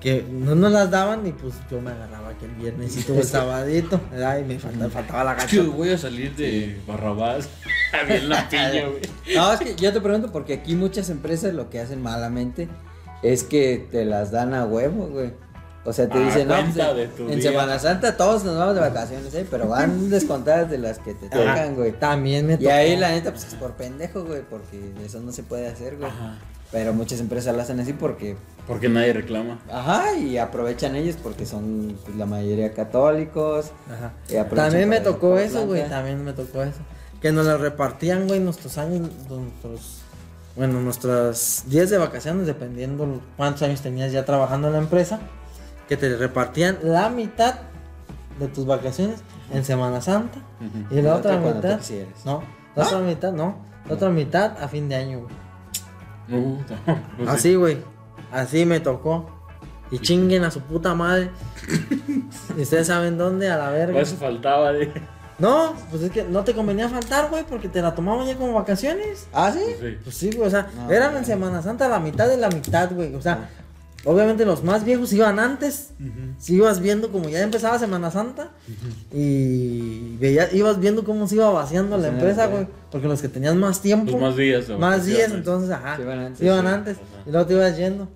que 0.00 0.24
no 0.30 0.54
nos 0.54 0.70
las 0.70 0.90
daban 0.90 1.26
y 1.26 1.32
pues 1.32 1.54
yo 1.70 1.80
me 1.80 1.90
agarraba 1.90 2.28
aquel 2.30 2.50
viernes 2.52 2.96
y 2.96 3.02
tuve 3.02 3.22
sabadito, 3.24 4.00
¿verdad? 4.10 4.38
Y 4.38 4.44
me 4.44 4.58
faltaba, 4.58 4.90
faltaba 4.90 5.24
la 5.24 5.32
Es 5.36 5.44
que 5.46 5.58
gacha. 5.58 5.70
voy 5.70 5.90
a 5.90 5.98
salir 5.98 6.36
de 6.36 6.80
Barrabás. 6.86 7.48
Bien 8.08 8.28
la 8.28 8.48
piña, 8.48 8.86
güey. 8.86 9.02
No, 9.34 9.52
es 9.52 9.60
que 9.60 9.74
yo 9.76 9.92
te 9.92 10.00
pregunto 10.00 10.30
porque 10.30 10.54
aquí 10.54 10.74
muchas 10.74 11.08
empresas 11.10 11.54
lo 11.54 11.70
que 11.70 11.80
hacen 11.80 12.02
malamente 12.02 12.68
es 13.22 13.42
que 13.44 13.88
te 13.90 14.04
las 14.04 14.30
dan 14.30 14.52
a 14.54 14.64
huevo, 14.66 15.06
güey. 15.06 15.32
O 15.86 15.92
sea, 15.92 16.08
te 16.08 16.16
Ah, 16.18 16.24
dicen, 16.24 16.48
no, 16.48 16.54
pues, 16.54 16.74
de 16.96 17.06
tu 17.08 17.28
en 17.28 17.38
día. 17.40 17.50
Semana 17.50 17.78
Santa 17.78 18.16
todos 18.16 18.42
nos 18.44 18.56
vamos 18.56 18.74
de 18.74 18.80
vacaciones, 18.80 19.34
¿eh? 19.34 19.46
Pero 19.50 19.68
van 19.68 20.08
descontadas 20.10 20.70
de 20.70 20.78
las 20.78 20.98
que 20.98 21.12
te 21.14 21.28
tocan, 21.28 21.74
güey. 21.74 21.92
También 21.92 22.46
me 22.46 22.54
Y 22.54 22.56
tocó. 22.58 22.70
ahí 22.72 22.96
la 22.96 23.10
neta, 23.10 23.30
pues 23.32 23.44
es 23.44 23.54
por 23.54 23.72
pendejo, 23.72 24.24
güey, 24.24 24.42
porque 24.48 24.92
eso 25.04 25.20
no 25.20 25.30
se 25.32 25.42
puede 25.42 25.66
hacer, 25.66 25.96
güey. 25.96 26.08
Ajá. 26.10 26.38
Pero 26.72 26.92
muchas 26.94 27.20
empresas 27.20 27.54
lo 27.54 27.60
hacen 27.62 27.78
así 27.80 27.92
porque, 27.92 28.36
Porque 28.66 28.88
nadie 28.88 29.12
reclama. 29.12 29.60
ajá, 29.70 30.16
y 30.16 30.38
aprovechan 30.38 30.96
ellos 30.96 31.16
porque 31.22 31.44
son 31.46 31.96
pues, 32.04 32.16
la 32.16 32.26
mayoría 32.26 32.72
católicos. 32.72 33.70
Ajá. 33.88 34.12
Y 34.28 34.54
También 34.56 34.88
me 34.88 35.00
tocó 35.00 35.38
eso, 35.38 35.66
güey. 35.66 35.88
También 35.88 36.24
me 36.24 36.32
tocó 36.32 36.62
eso. 36.62 36.78
Que 37.20 37.30
nos 37.30 37.46
la 37.46 37.58
repartían, 37.58 38.26
güey, 38.26 38.40
nuestros 38.40 38.76
años, 38.78 39.08
nuestros, 39.28 40.00
bueno, 40.56 40.80
nuestros 40.80 41.62
días 41.66 41.90
de 41.90 41.98
vacaciones, 41.98 42.46
dependiendo 42.46 43.20
cuántos 43.36 43.62
años 43.62 43.80
tenías 43.82 44.10
ya 44.12 44.24
trabajando 44.24 44.66
en 44.68 44.72
la 44.72 44.78
empresa, 44.80 45.20
que 45.88 45.96
te 45.96 46.16
repartían 46.16 46.78
la 46.82 47.08
mitad 47.10 47.54
de 48.38 48.48
tus 48.48 48.66
vacaciones 48.66 49.20
en 49.52 49.64
Semana 49.64 50.00
Santa 50.00 50.38
y 50.90 50.96
la 50.96 51.02
La 51.02 51.16
otra 51.16 51.38
mitad, 51.38 51.80
no, 52.24 52.42
la 52.74 52.84
otra 52.84 52.98
mitad, 53.00 53.32
no, 53.32 53.56
la 53.88 53.94
otra 53.94 54.08
mitad 54.10 54.62
a 54.62 54.68
fin 54.68 54.88
de 54.88 54.96
año, 54.96 55.20
güey. 55.20 55.34
No, 56.26 56.64
sí. 56.66 57.24
Así, 57.26 57.54
güey. 57.54 57.78
Así 58.32 58.64
me 58.64 58.80
tocó. 58.80 59.26
Y 59.90 59.98
chinguen 59.98 60.42
a 60.44 60.50
su 60.50 60.60
puta 60.60 60.94
madre. 60.94 61.30
y 62.56 62.62
ustedes 62.62 62.86
saben 62.86 63.18
dónde, 63.18 63.50
a 63.50 63.58
la 63.58 63.68
verga. 63.70 64.00
eso 64.00 64.16
faltaba 64.16 64.72
de. 64.72 64.90
No, 65.38 65.74
pues 65.90 66.02
es 66.02 66.10
que 66.10 66.24
no 66.24 66.42
te 66.44 66.54
convenía 66.54 66.88
faltar, 66.88 67.28
güey, 67.28 67.44
porque 67.44 67.68
te 67.68 67.82
la 67.82 67.94
tomaban 67.94 68.26
ya 68.26 68.36
como 68.36 68.54
vacaciones. 68.54 69.26
¿Ah, 69.32 69.52
sí? 69.52 69.60
Sí. 69.80 69.98
Pues 70.02 70.16
sí, 70.16 70.30
güey, 70.32 70.48
o 70.48 70.50
sea, 70.50 70.68
No, 70.74 70.90
eran 70.90 71.16
en 71.16 71.24
Semana 71.24 71.60
Santa 71.60 71.88
la 71.88 72.00
mitad 72.00 72.26
de 72.26 72.36
la 72.38 72.48
mitad, 72.48 72.90
güey. 72.92 73.14
O 73.14 73.20
sea, 73.20 73.50
obviamente 74.04 74.44
los 74.44 74.62
más 74.64 74.84
viejos 74.84 75.12
iban 75.12 75.38
antes. 75.38 75.90
Si 76.38 76.54
ibas 76.56 76.80
viendo 76.80 77.10
como 77.12 77.28
ya 77.28 77.42
empezaba 77.42 77.78
Semana 77.78 78.10
Santa. 78.10 78.50
Y 79.12 80.16
veías, 80.18 80.52
ibas 80.52 80.78
viendo 80.80 81.04
cómo 81.04 81.26
se 81.26 81.36
iba 81.36 81.50
vaciando 81.50 81.96
la 81.96 82.08
Sí, 82.08 82.14
empresa, 82.14 82.46
güey. 82.46 82.66
Porque 82.90 83.08
los 83.08 83.20
que 83.22 83.28
tenían 83.28 83.58
más 83.58 83.80
tiempo. 83.80 84.12
Pues 84.12 84.22
más 84.22 84.36
días. 84.36 84.68
de 84.68 84.76
más 84.76 85.06
días, 85.06 85.30
entonces, 85.32 85.70
ajá. 85.70 85.96
Se 85.96 86.02
iban 86.02 86.18
antes, 86.18 86.38
se 86.38 86.44
iban 86.44 86.60
sí. 86.62 86.66
antes. 86.66 86.96
Y 87.26 87.30
luego 87.30 87.46
te 87.46 87.54
ibas 87.54 87.76
yendo. 87.76 88.08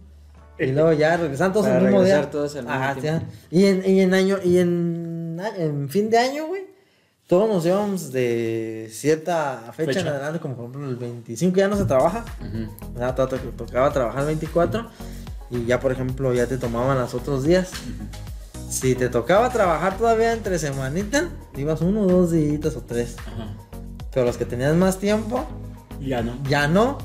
Y 0.59 0.67
luego 0.73 0.93
ya 0.93 1.17
regresaban 1.17 1.53
todos 1.53 1.67
Para 1.67 1.79
el 1.79 1.85
mismo 1.85 2.03
día. 2.03 2.31
todos 2.31 2.57
al 2.57 2.65
mismo 2.65 2.77
Ajá. 2.77 2.97
Y 3.51 3.65
en, 3.67 3.83
y 3.89 4.01
en 4.01 4.13
año, 4.15 4.39
y 4.45 4.59
en, 4.59 5.41
en 5.57 5.89
fin 5.89 6.11
de 6.11 6.19
año, 6.19 6.47
güey. 6.49 6.67
Todos 7.29 7.47
nos 7.49 7.67
íbamos 7.67 8.11
de 8.11 8.89
cierta 8.91 9.71
fecha, 9.77 9.93
Fecha. 9.93 10.01
en 10.01 10.09
adelante, 10.09 10.41
como 10.41 10.57
por 10.57 10.65
ejemplo 10.65 10.89
el 10.89 10.97
25 10.97 11.57
ya 11.59 11.69
no 11.69 11.77
se 11.77 11.85
trabaja. 11.85 12.25
Ujú. 12.41 12.95
O 12.95 12.99
sea, 12.99 13.15
to- 13.15 13.29
to- 13.29 13.37
tocaba 13.37 13.93
trabajar 13.93 14.21
el 14.23 14.27
24 14.29 14.89
y 15.51 15.65
ya, 15.67 15.81
por 15.81 15.93
ejemplo, 15.93 16.33
ya 16.35 16.47
te 16.47 16.59
tomaban 16.59 16.99
los 16.99 17.15
otros 17.15 17.45
días. 17.45 17.71
Si 18.71 18.95
te 18.95 19.09
tocaba 19.09 19.51
trabajar 19.51 19.97
todavía 19.97 20.33
entre 20.33 20.59
semanita, 20.59 21.29
ibas 21.57 21.81
uno, 21.81 22.05
dos 22.07 22.31
días 22.33 22.77
o 22.77 22.83
tres. 22.83 23.17
Pero 24.13 24.27
los 24.27 24.37
que 24.37 24.45
tenías 24.45 24.75
más 24.77 24.99
tiempo, 24.99 25.47
Ya 26.01 26.23
no. 26.23 26.33
ya 26.49 26.69
no. 26.69 26.99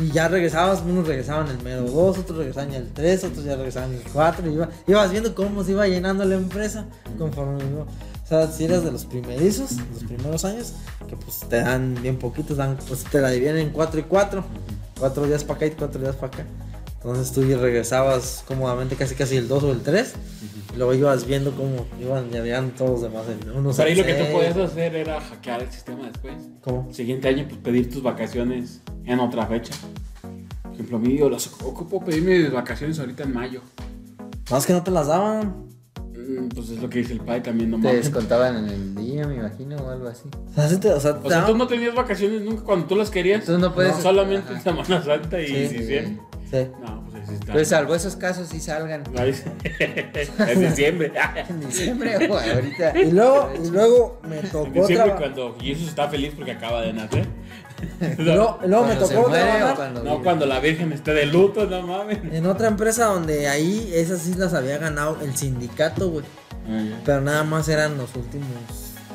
Y 0.00 0.12
ya 0.12 0.28
regresabas, 0.28 0.82
unos 0.82 1.06
regresaban 1.06 1.48
el 1.48 1.60
mero 1.62 1.82
2, 1.82 2.18
otros 2.18 2.38
regresaban 2.38 2.72
el 2.72 2.90
3, 2.92 3.24
otros 3.24 3.44
ya 3.44 3.56
regresaban 3.56 3.92
el 3.92 4.02
4. 4.12 4.48
Y 4.48 4.54
iba- 4.54 4.68
ibas 4.86 5.10
viendo 5.10 5.34
cómo 5.34 5.64
se 5.64 5.72
iba 5.72 5.86
llenando 5.88 6.24
la 6.24 6.36
empresa 6.36 6.86
conforme 7.18 7.58
iba. 7.64 7.82
O 7.82 8.26
sea, 8.26 8.46
si 8.50 8.64
eras 8.64 8.84
de 8.84 8.92
los 8.92 9.04
primerizos, 9.04 9.72
los 9.92 10.04
primeros 10.04 10.44
años, 10.44 10.74
que 11.08 11.16
pues 11.16 11.40
te 11.48 11.56
dan 11.60 11.96
bien 12.00 12.18
poquitos, 12.18 12.56
dan, 12.56 12.78
pues 12.86 13.02
te 13.04 13.20
la 13.20 13.30
dividen 13.30 13.56
en 13.58 13.70
4 13.70 13.98
y 14.00 14.04
4. 14.04 14.44
4 15.00 15.26
días 15.26 15.42
para 15.42 15.56
acá 15.56 15.66
y 15.66 15.70
4 15.72 16.00
días 16.00 16.14
para 16.14 16.28
acá. 16.28 16.44
Entonces 17.02 17.32
tú 17.32 17.44
ya 17.46 17.56
regresabas 17.56 18.44
cómodamente 18.46 18.94
casi 18.94 19.14
casi 19.14 19.36
el 19.36 19.48
2 19.48 19.62
o 19.62 19.72
el 19.72 19.80
3. 19.80 20.14
Y 20.74 20.76
luego 20.76 20.92
ibas 20.94 21.26
viendo 21.26 21.50
cómo 21.52 21.86
iban 22.00 22.30
llegando 22.30 22.72
todos 22.76 22.90
los 22.90 23.02
demás. 23.02 23.24
el 23.28 23.50
uno 23.50 23.70
Por 23.72 23.86
ahí 23.86 23.94
lo 23.94 24.04
que 24.04 24.14
tú 24.14 24.32
podías 24.32 24.56
hacer 24.56 24.94
era 24.94 25.20
hackear 25.20 25.62
el 25.62 25.70
sistema 25.70 26.06
después. 26.06 26.34
¿Cómo? 26.62 26.86
El 26.88 26.94
siguiente 26.94 27.28
año, 27.28 27.46
pues 27.48 27.60
pedir 27.60 27.90
tus 27.90 28.02
vacaciones 28.02 28.82
en 29.06 29.18
otra 29.18 29.46
fecha. 29.46 29.72
Por 30.62 30.72
ejemplo, 30.74 30.98
a 30.98 31.00
mí 31.00 31.16
yo 31.18 31.30
las 31.30 31.46
ocupo 31.46 32.04
pedir 32.04 32.22
mis 32.22 32.52
vacaciones 32.52 32.98
ahorita 32.98 33.22
en 33.24 33.32
mayo. 33.34 33.62
No, 34.50 34.56
es 34.58 34.66
que 34.66 34.72
no 34.74 34.82
te 34.82 34.90
las 34.90 35.06
daban. 35.06 35.66
Mm, 36.14 36.48
Pues 36.54 36.68
es 36.70 36.80
lo 36.82 36.90
que 36.90 36.98
dice 36.98 37.14
el 37.14 37.20
padre 37.20 37.40
también, 37.40 37.70
no 37.70 37.80
Te 37.80 37.96
descontaban 37.96 38.56
en 38.58 38.68
el 38.68 38.94
día, 38.94 39.26
me 39.26 39.36
imagino, 39.36 39.76
o 39.76 39.88
algo 39.90 40.06
así. 40.06 40.28
O 40.50 40.52
sea, 40.54 40.68
sí 40.68 40.76
te- 40.78 40.92
o 40.92 41.00
sea, 41.00 41.12
O 41.22 41.28
sea, 41.28 41.46
tú 41.46 41.56
no 41.56 41.66
tenías 41.66 41.94
vacaciones 41.94 42.42
nunca 42.42 42.62
cuando 42.62 42.84
tú 42.86 42.94
las 42.94 43.10
querías. 43.10 43.44
Tú 43.44 43.58
no 43.58 43.74
puedes- 43.74 43.96
solamente 43.96 44.48
Ajá. 44.50 44.58
en 44.58 44.62
Semana 44.62 45.02
Santa 45.02 45.40
y 45.40 45.46
Sí. 45.46 45.54
diciembre. 45.78 46.20
Sí. 46.50 46.66
No, 46.84 47.04
pues 47.04 47.14
ahí 47.14 47.22
sí 47.28 47.34
está. 47.34 47.52
Pues 47.52 47.68
salvo 47.68 47.94
esos 47.94 48.16
casos 48.16 48.48
sí 48.48 48.60
salgan. 48.60 49.04
En 49.14 50.60
diciembre. 50.60 51.12
En 51.48 51.60
diciembre 51.60 52.28
o 52.28 52.38
ahorita. 52.38 52.98
Y 52.98 53.12
luego, 53.12 53.52
y 53.62 53.68
luego 53.70 54.20
me 54.28 54.38
En 54.40 54.48
tocó 54.50 54.64
diciembre 54.70 54.96
trabajar. 54.96 55.18
cuando 55.18 55.56
Jesús 55.60 55.88
está 55.88 56.08
feliz 56.08 56.32
porque 56.34 56.52
acaba 56.52 56.82
de 56.82 56.92
nacer. 56.92 57.26
Luego, 58.18 58.58
luego 58.66 58.84
me 58.84 58.94
tocó 58.96 59.28
muere 59.30 59.52
cuando 59.74 60.02
No 60.04 60.10
vive. 60.10 60.22
cuando 60.24 60.44
la 60.44 60.60
Virgen 60.60 60.92
esté 60.92 61.14
de 61.14 61.24
luto, 61.24 61.64
no 61.66 61.80
mames. 61.86 62.18
en 62.30 62.44
otra 62.44 62.68
empresa 62.68 63.06
donde 63.06 63.48
ahí 63.48 63.90
esas 63.94 64.20
sí 64.20 64.34
las 64.34 64.52
había 64.52 64.76
ganado 64.76 65.16
el 65.22 65.34
sindicato, 65.34 66.10
güey. 66.10 66.26
Ah. 66.68 66.84
Pero 67.06 67.22
nada 67.22 67.42
más 67.42 67.70
eran 67.70 67.96
los 67.96 68.14
últimos 68.16 68.46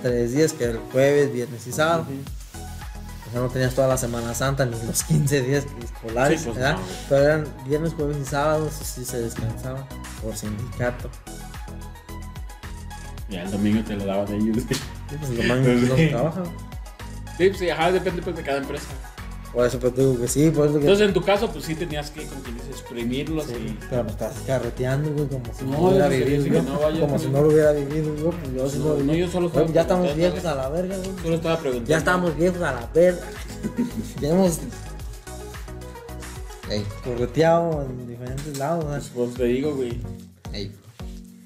tres 0.01 0.32
días, 0.34 0.54
que 0.54 0.63
era 0.63 0.74
el 0.74 0.80
jueves, 0.92 1.32
viernes 1.32 1.68
y 1.68 1.72
sábado. 1.74 2.08
No 3.39 3.50
tenías 3.50 3.74
toda 3.74 3.88
la 3.88 3.98
Semana 3.98 4.34
Santa 4.34 4.65
ni 4.65 4.82
los 4.86 5.04
15 5.04 5.42
días 5.42 5.65
escolares, 5.84 6.39
Sí, 6.42 6.46
pues, 6.48 6.58
¿verdad? 6.58 6.74
no. 6.77 6.82
Pero 7.10 7.24
eran 7.24 7.48
viernes, 7.68 7.94
jueves 7.94 8.18
y 8.22 8.25
sábados, 8.25 8.74
sí 8.74 9.04
se 9.06 9.20
descansaba 9.22 9.88
por 10.22 10.36
sindicato. 10.36 11.10
Ya 13.30 13.42
el 13.44 13.51
domingo 13.51 13.84
te 13.84 13.96
lo 13.96 14.06
daban 14.06 14.32
ellos. 14.34 14.58
Sí, 14.70 15.15
pues 15.20 15.30
lo 15.32 15.44
más 15.44 15.58
no 15.89 15.96
se 15.96 16.08
trabaja. 16.08 16.44
Sí, 17.38 17.50
pues 17.50 17.72
ajá, 17.72 17.92
depende 17.92 18.22
pues 18.22 18.36
de 18.36 18.44
cada 18.44 18.58
empresa. 18.60 18.86
Por 19.55 19.65
eso 19.65 19.79
pues 19.79 19.95
digo 19.95 20.19
que 20.19 20.27
sí, 20.27 20.51
por 20.51 20.65
eso 20.65 20.74
que... 20.74 20.81
Entonces 20.81 21.07
en 21.07 21.13
tu 21.13 21.21
caso, 21.24 21.50
pues 21.50 21.63
sí 21.63 21.75
tenías 21.75 22.12
que, 22.12 22.25
como 22.25 22.41
quien 22.41 22.55
dice, 22.57 22.69
exprimirlos 22.71 23.45
y. 23.51 23.77
Pero 23.89 24.03
me 24.03 24.12
estás 24.12 24.33
carreteando, 24.45 25.12
güey, 25.13 25.27
como 25.29 25.45
si 25.57 25.63
no, 25.63 25.79
hubiera 25.79 26.09
sí, 26.09 26.17
vivido 26.17 26.43
sí, 26.43 26.50
no 26.67 26.79
vaya, 26.79 27.00
como 27.00 27.09
pues, 27.12 27.21
si 27.21 27.29
no. 27.29 27.41
lo 27.41 27.47
hubiera 27.47 27.71
vivido 27.71 28.15
yo, 28.17 28.31
pues 28.31 28.53
yo 28.53 28.69
sí 28.69 28.79
No, 28.79 28.97
no, 28.97 29.13
yo 29.13 29.27
solo 29.29 29.47
estaba 29.47 29.63
Güey, 29.63 29.74
Ya 29.74 29.81
estamos 29.81 30.15
viejos 30.15 30.45
a 30.45 30.55
la 30.55 30.69
verga, 30.69 30.97
güey. 30.97 31.09
Solo 31.24 31.35
estaba 31.35 31.57
preguntando. 31.57 31.89
Ya 31.89 31.97
estamos 31.97 32.35
viejos 32.35 32.62
a 32.62 32.71
la 32.74 32.89
verga. 32.93 33.21
ya 34.19 34.29
hemos 34.29 34.59
Ey, 36.69 36.83
correteado 37.03 37.83
en 37.83 38.07
diferentes 38.07 38.57
lados, 38.57 38.83
Pues, 38.85 39.05
¿no? 39.09 39.13
pues 39.25 39.33
te 39.35 39.43
digo, 39.45 39.74
güey. 39.75 40.01
ey. 40.51 40.71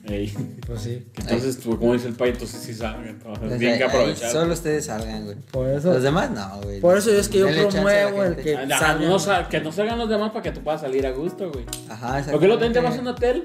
Ey. 0.09 0.33
Pues 0.65 0.81
sí. 0.81 1.05
Entonces, 1.17 1.59
tú, 1.59 1.77
como 1.77 1.93
dice 1.93 2.07
el 2.07 2.15
país, 2.15 2.33
entonces 2.33 2.61
sí 2.61 2.73
salgan. 2.73 3.07
entonces, 3.07 3.39
Pues 3.47 3.59
bien 3.59 3.73
ahí- 3.73 3.77
que 3.77 3.83
ahí 3.83 3.89
aprovechar. 3.89 4.31
Solo 4.31 4.53
ustedes 4.53 4.85
salgan, 4.85 5.25
güey. 5.25 5.37
Por 5.51 5.67
eso, 5.69 5.93
Los 5.93 6.03
demás 6.03 6.31
no, 6.31 6.61
güey. 6.63 6.79
por 6.81 6.97
eso 6.97 7.11
es 7.11 7.29
que 7.29 7.39
yo 7.39 7.47
promuevo 7.47 8.23
el 8.23 8.35
que 8.37 8.55
Ah, 8.57 8.67
salgan. 8.79 9.07
no 9.09 9.19
sal- 9.19 9.47
que 9.47 9.61
no 9.61 9.71
salgan 9.71 9.99
los 9.99 10.09
demás 10.09 10.31
para 10.31 10.41
que 10.43 10.51
tú 10.51 10.61
puedas 10.61 10.81
salir 10.81 11.05
a 11.05 11.11
gusto, 11.11 11.51
güey. 11.51 11.65
Ajá, 11.89 12.23
Porque 12.31 12.47
luego 12.47 12.59
también 12.61 12.73
te 12.73 12.79
vas 12.81 12.97
a 12.97 13.01
un 13.01 13.07
hotel 13.07 13.43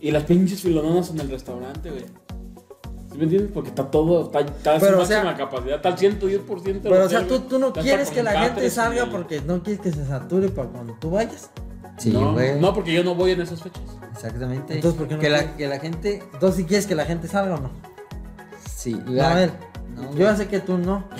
y 0.00 0.10
las 0.10 0.24
pinches 0.24 0.60
filononas 0.60 1.10
en 1.10 1.20
el 1.20 1.30
restaurante, 1.30 1.90
güey. 1.90 2.04
¿Sí 3.12 3.18
me 3.18 3.24
entiendes? 3.24 3.50
Porque 3.54 3.68
está 3.68 3.88
todo, 3.88 4.24
está, 4.24 4.40
está 4.40 4.74
a 4.74 4.80
su 4.80 4.86
Pero, 4.86 5.00
o 5.00 5.06
sea- 5.06 5.22
máxima 5.22 5.36
capacidad, 5.48 5.76
está 5.76 5.88
al 5.90 5.96
110%. 5.98 6.88
del 6.88 6.92
Pero 6.92 7.06
o 7.06 7.08
sea, 7.08 7.24
tú, 7.28 7.38
tú 7.42 7.58
no 7.60 7.72
quieres 7.72 8.10
que 8.10 8.24
la 8.24 8.32
gente 8.40 8.68
salga 8.70 9.08
porque 9.08 9.40
no 9.40 9.62
quieres 9.62 9.80
que 9.80 9.92
se 9.92 10.04
sature 10.04 10.48
para 10.48 10.68
cuando 10.70 10.94
tú 11.00 11.10
vayas. 11.10 11.50
Sí, 11.98 12.10
no, 12.10 12.32
güey. 12.32 12.58
no, 12.60 12.74
porque 12.74 12.92
yo 12.92 13.04
no 13.04 13.14
voy 13.14 13.30
en 13.32 13.40
esas 13.40 13.62
fechas. 13.62 13.82
Exactamente. 14.12 14.74
Entonces, 14.74 14.98
¿por 14.98 15.08
qué 15.08 15.14
no 15.14 15.20
que, 15.20 15.30
la, 15.30 15.56
que 15.56 15.68
la 15.68 15.78
gente. 15.78 16.22
Entonces, 16.32 16.56
si 16.62 16.64
quieres 16.64 16.86
que 16.86 16.94
la 16.94 17.04
gente 17.04 17.28
salga 17.28 17.54
o 17.54 17.60
no. 17.60 17.70
Sí, 18.76 19.00
la- 19.06 19.32
a 19.32 19.34
ver. 19.34 19.50
no, 19.94 20.12
yo 20.12 20.18
ya 20.24 20.36
sé 20.36 20.46
que 20.48 20.60
tú 20.60 20.76
no. 20.78 21.04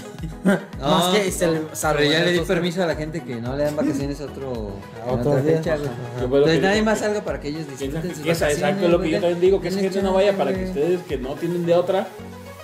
No, 0.45 0.59
Más 0.81 1.15
que 1.17 1.31
se 1.31 1.47
le 1.47 1.61
no, 1.61 1.69
salvo 1.75 1.99
Pero 2.01 2.13
ya 2.13 2.21
le 2.25 2.33
di 2.33 2.41
permiso 2.41 2.83
a 2.83 2.87
la 2.87 2.95
gente 2.97 3.23
que 3.23 3.37
no 3.37 3.57
le 3.57 3.65
dan 3.65 3.77
vacaciones 3.77 4.21
a 4.21 4.25
otro, 4.25 4.73
A 5.07 5.13
otra 5.13 5.43
fecha, 5.43 5.77
Entonces 6.21 6.61
nadie 6.61 6.75
digo, 6.75 6.85
más 6.85 6.99
salga 6.99 7.23
para 7.23 7.41
que 7.41 7.49
ellos 7.49 7.67
disfruten 7.69 8.03
que 8.03 8.09
sus 8.09 8.19
vacaciones. 8.19 8.55
exacto 8.59 8.85
es 8.85 8.91
lo 8.91 9.01
que 9.01 9.11
yo 9.11 9.21
también 9.21 9.41
digo, 9.41 9.61
que 9.61 9.69
esa 9.69 9.77
Denle 9.77 9.91
gente 9.91 10.03
no 10.07 10.13
vaya 10.15 10.37
para 10.37 10.53
que 10.53 10.65
ustedes 10.65 11.01
que 11.03 11.17
no 11.19 11.35
tienen 11.35 11.65
de 11.65 11.75
otra, 11.75 12.09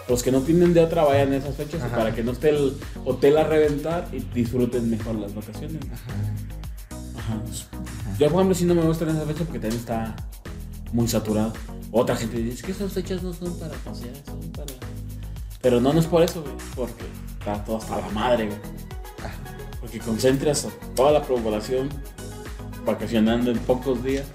los 0.08 0.22
que 0.22 0.30
no 0.32 0.40
tienen 0.40 0.74
de 0.74 0.80
otra 0.80 1.04
vayan 1.04 1.32
a 1.32 1.36
esas 1.36 1.54
fechas 1.54 1.80
y 1.82 1.86
Ajá. 1.86 1.96
para 1.96 2.14
que 2.14 2.22
no 2.22 2.32
esté 2.32 2.50
el 2.50 2.76
hotel 3.04 3.38
a 3.38 3.44
reventar 3.44 4.06
y 4.12 4.18
disfruten 4.18 4.90
mejor 4.90 5.14
las 5.16 5.34
vacaciones. 5.34 5.78
Ajá. 5.84 6.12
Yo, 8.18 8.26
por 8.28 8.34
ejemplo, 8.40 8.54
sí 8.54 8.64
no 8.64 8.74
me 8.74 8.82
gusta 8.82 9.04
en 9.04 9.10
esa 9.10 9.26
fecha 9.26 9.44
porque 9.44 9.58
también 9.58 9.80
está 9.80 10.14
muy 10.92 11.08
saturado. 11.08 11.52
Otra 11.92 12.16
gente 12.16 12.36
dice 12.38 12.56
"Es 12.56 12.62
que 12.62 12.72
esas 12.72 12.92
fechas 12.92 13.22
no 13.22 13.32
son 13.32 13.58
para 13.58 13.74
pasear, 13.78 14.14
son 14.26 14.40
para. 14.52 14.72
Pero 15.62 15.80
no, 15.80 15.92
no 15.92 16.00
es 16.00 16.06
por 16.06 16.22
eso, 16.22 16.42
güey, 16.42 16.54
porque 16.74 17.04
está 17.38 17.62
todo 17.64 17.76
hasta 17.78 18.00
la 18.00 18.08
madre, 18.10 18.46
güey. 18.46 18.58
Porque 19.80 19.98
concentras 19.98 20.66
a 20.66 20.68
toda 20.94 21.12
la 21.12 21.22
población 21.22 21.88
vacacionando 22.84 23.50
en 23.50 23.58
pocos 23.60 24.02
días. 24.04 24.26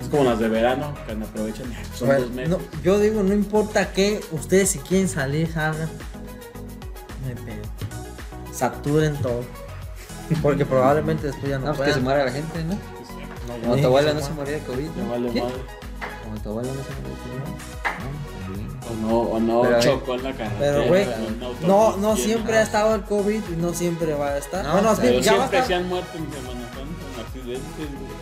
Es 0.00 0.08
como 0.08 0.24
las 0.24 0.38
de 0.40 0.48
verano, 0.48 0.94
que 1.06 1.14
no 1.14 1.24
aprovechan, 1.26 1.66
son 1.96 2.08
Bueno, 2.08 2.22
dos 2.24 2.32
meses. 2.32 2.50
no, 2.50 2.58
yo 2.82 2.98
digo, 2.98 3.22
no 3.22 3.32
importa 3.34 3.92
qué, 3.92 4.20
ustedes 4.32 4.70
si 4.70 4.78
quieren 4.80 5.08
salir, 5.08 5.50
salgan. 5.52 5.88
Me 7.26 7.34
pedo. 7.36 7.62
Saturen 8.52 9.16
todo. 9.16 9.44
Porque 10.42 10.64
probablemente 10.64 11.26
después 11.28 11.50
ya 11.50 11.58
no, 11.58 11.66
No, 11.66 11.74
pues 11.74 11.88
que 11.88 11.94
se 11.94 12.00
muera 12.00 12.24
la 12.24 12.30
gente, 12.32 12.64
¿no? 12.64 12.74
No, 12.74 13.60
Como 13.62 13.76
tu 13.76 13.86
abuela 13.86 14.14
no 14.14 14.20
se 14.20 14.30
moría 14.32 14.54
de 14.54 14.60
COVID. 14.60 14.88
¿no? 14.90 15.10
vale 15.10 15.30
¿Qué? 15.32 15.40
madre. 15.42 15.54
Como 16.24 16.40
tu 16.40 16.48
abuelo 16.50 16.68
no 16.74 16.82
se 16.82 16.88
primero. 16.92 17.12
No, 18.02 18.42
también. 18.44 18.68
O 18.82 18.94
no, 19.06 19.18
o 19.20 19.40
no 19.40 19.62
Pero, 19.62 19.80
chocó 19.80 20.14
en 20.14 20.22
la 20.24 20.32
carretera. 20.32 20.58
Pero, 20.58 20.88
güey, 20.88 21.06
no, 21.66 21.96
no 21.96 22.16
siempre 22.16 22.56
ha 22.58 22.62
estado 22.62 22.94
el 22.94 23.02
COVID 23.02 23.42
y 23.52 23.56
no 23.56 23.74
siempre 23.74 24.14
va 24.14 24.28
a 24.30 24.38
estar. 24.38 24.64
No, 24.64 24.72
bueno, 24.72 24.94
pero 24.96 24.96
sí, 24.96 25.02
Pero 25.02 25.20
ya 25.20 25.36
va 25.36 25.44
a 25.44 25.48
siempre 25.48 25.66
se 25.66 25.74
han 25.74 25.88
muerto 25.88 26.18
en 26.18 26.32
Semana 26.32 26.60
Santa 26.68 27.04
en 27.14 27.20
accidentes, 27.26 27.76
güey. 27.76 28.12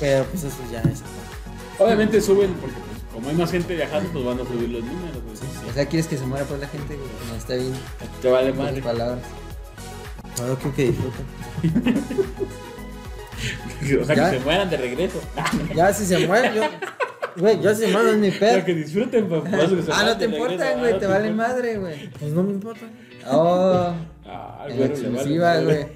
Pero 0.00 0.24
pues 0.24 0.44
eso 0.44 0.56
ya 0.70 0.80
es. 0.80 1.02
Obviamente 1.78 2.20
suben 2.20 2.52
porque 2.54 2.76
pues, 2.76 3.12
como 3.12 3.28
hay 3.28 3.34
más 3.36 3.50
gente 3.50 3.74
viajando, 3.74 4.10
pues 4.12 4.24
van 4.24 4.40
a 4.40 4.44
subir 4.44 4.68
los 4.70 4.84
números, 4.84 5.22
güey. 5.24 5.36
Sí, 5.36 5.44
O 5.70 5.72
sea, 5.72 5.86
¿quieres 5.86 6.06
que 6.06 6.18
se 6.18 6.26
muera 6.26 6.44
por 6.44 6.58
la 6.58 6.68
gente? 6.68 6.94
güey? 6.96 7.08
No, 7.30 7.36
está 7.36 7.54
bien. 7.54 7.72
Te 8.22 8.30
vale 8.30 8.50
Con 8.50 8.58
madre. 8.64 8.82
palabras. 8.82 9.18
Ahora 10.40 10.54
creo 10.60 10.74
que 10.74 10.84
disfruten. 10.86 11.24
O 14.00 14.04
sea, 14.04 14.16
Ya. 14.16 14.30
que 14.30 14.38
se 14.38 14.44
mueran 14.44 14.70
de 14.70 14.76
regreso. 14.78 15.20
Ya 15.74 15.92
si 15.92 16.06
se 16.06 16.26
muere, 16.26 16.50
yo. 16.54 16.62
Güey, 17.36 17.60
yo 17.60 17.74
si 17.74 17.88
no 17.88 18.00
es 18.08 18.16
mi 18.16 18.30
pedo. 18.30 18.64
que 18.64 18.74
disfruten, 18.74 19.28
pues, 19.28 19.42
que 19.42 19.82
se 19.82 19.92
Ah, 19.92 20.04
no 20.06 20.16
te 20.16 20.24
importa, 20.24 20.56
regreso. 20.56 20.78
güey. 20.78 20.92
Ah, 20.94 20.98
Te 20.98 21.06
vale 21.06 21.28
importa. 21.28 21.52
madre, 21.52 21.76
güey. 21.78 22.10
Pues 22.10 22.32
no 22.32 22.42
me 22.44 22.52
importa. 22.52 22.86
Oh, 23.30 23.92
Ah, 24.26 24.64
le 24.68 24.74
vale. 24.78 24.86
exclusiva, 24.86 25.54
madre. 25.54 25.88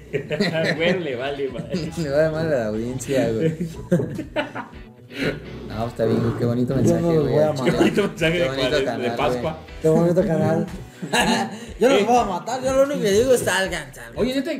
Al 0.53 0.75
güero 0.77 0.99
le 0.99 1.15
vale, 1.15 1.49
madre. 1.49 1.91
le 1.97 2.09
va 2.09 2.17
de 2.23 2.29
mal 2.29 2.45
a 2.53 2.57
la 2.57 2.65
audiencia, 2.67 3.31
güey. 3.31 3.57
No, 5.69 5.87
está 5.87 6.05
bien, 6.05 6.19
güey. 6.21 6.33
Qué 6.37 6.45
bonito 6.45 6.75
mensaje, 6.75 7.01
güey. 7.01 7.33
Qué 7.33 7.71
bonito 7.71 8.01
mensaje 8.03 8.33
Qué 8.33 8.39
de, 8.39 8.47
bonito 8.49 8.69
de- 8.69 8.79
de 8.79 8.85
canal, 8.85 9.15
Pascua. 9.15 9.57
Qué 9.81 9.89
bonito 9.89 10.21
canal. 10.27 10.67
Yo 11.79 11.89
los 11.89 12.05
voy 12.05 12.17
a 12.17 12.23
matar, 12.25 12.63
yo 12.63 12.73
lo 12.73 12.83
único 12.83 13.01
que 13.01 13.11
digo 13.11 13.33
es 13.33 13.41
salgan, 13.41 13.93
salgan. 13.93 14.17
Oye, 14.17 14.35
neta, 14.35 14.51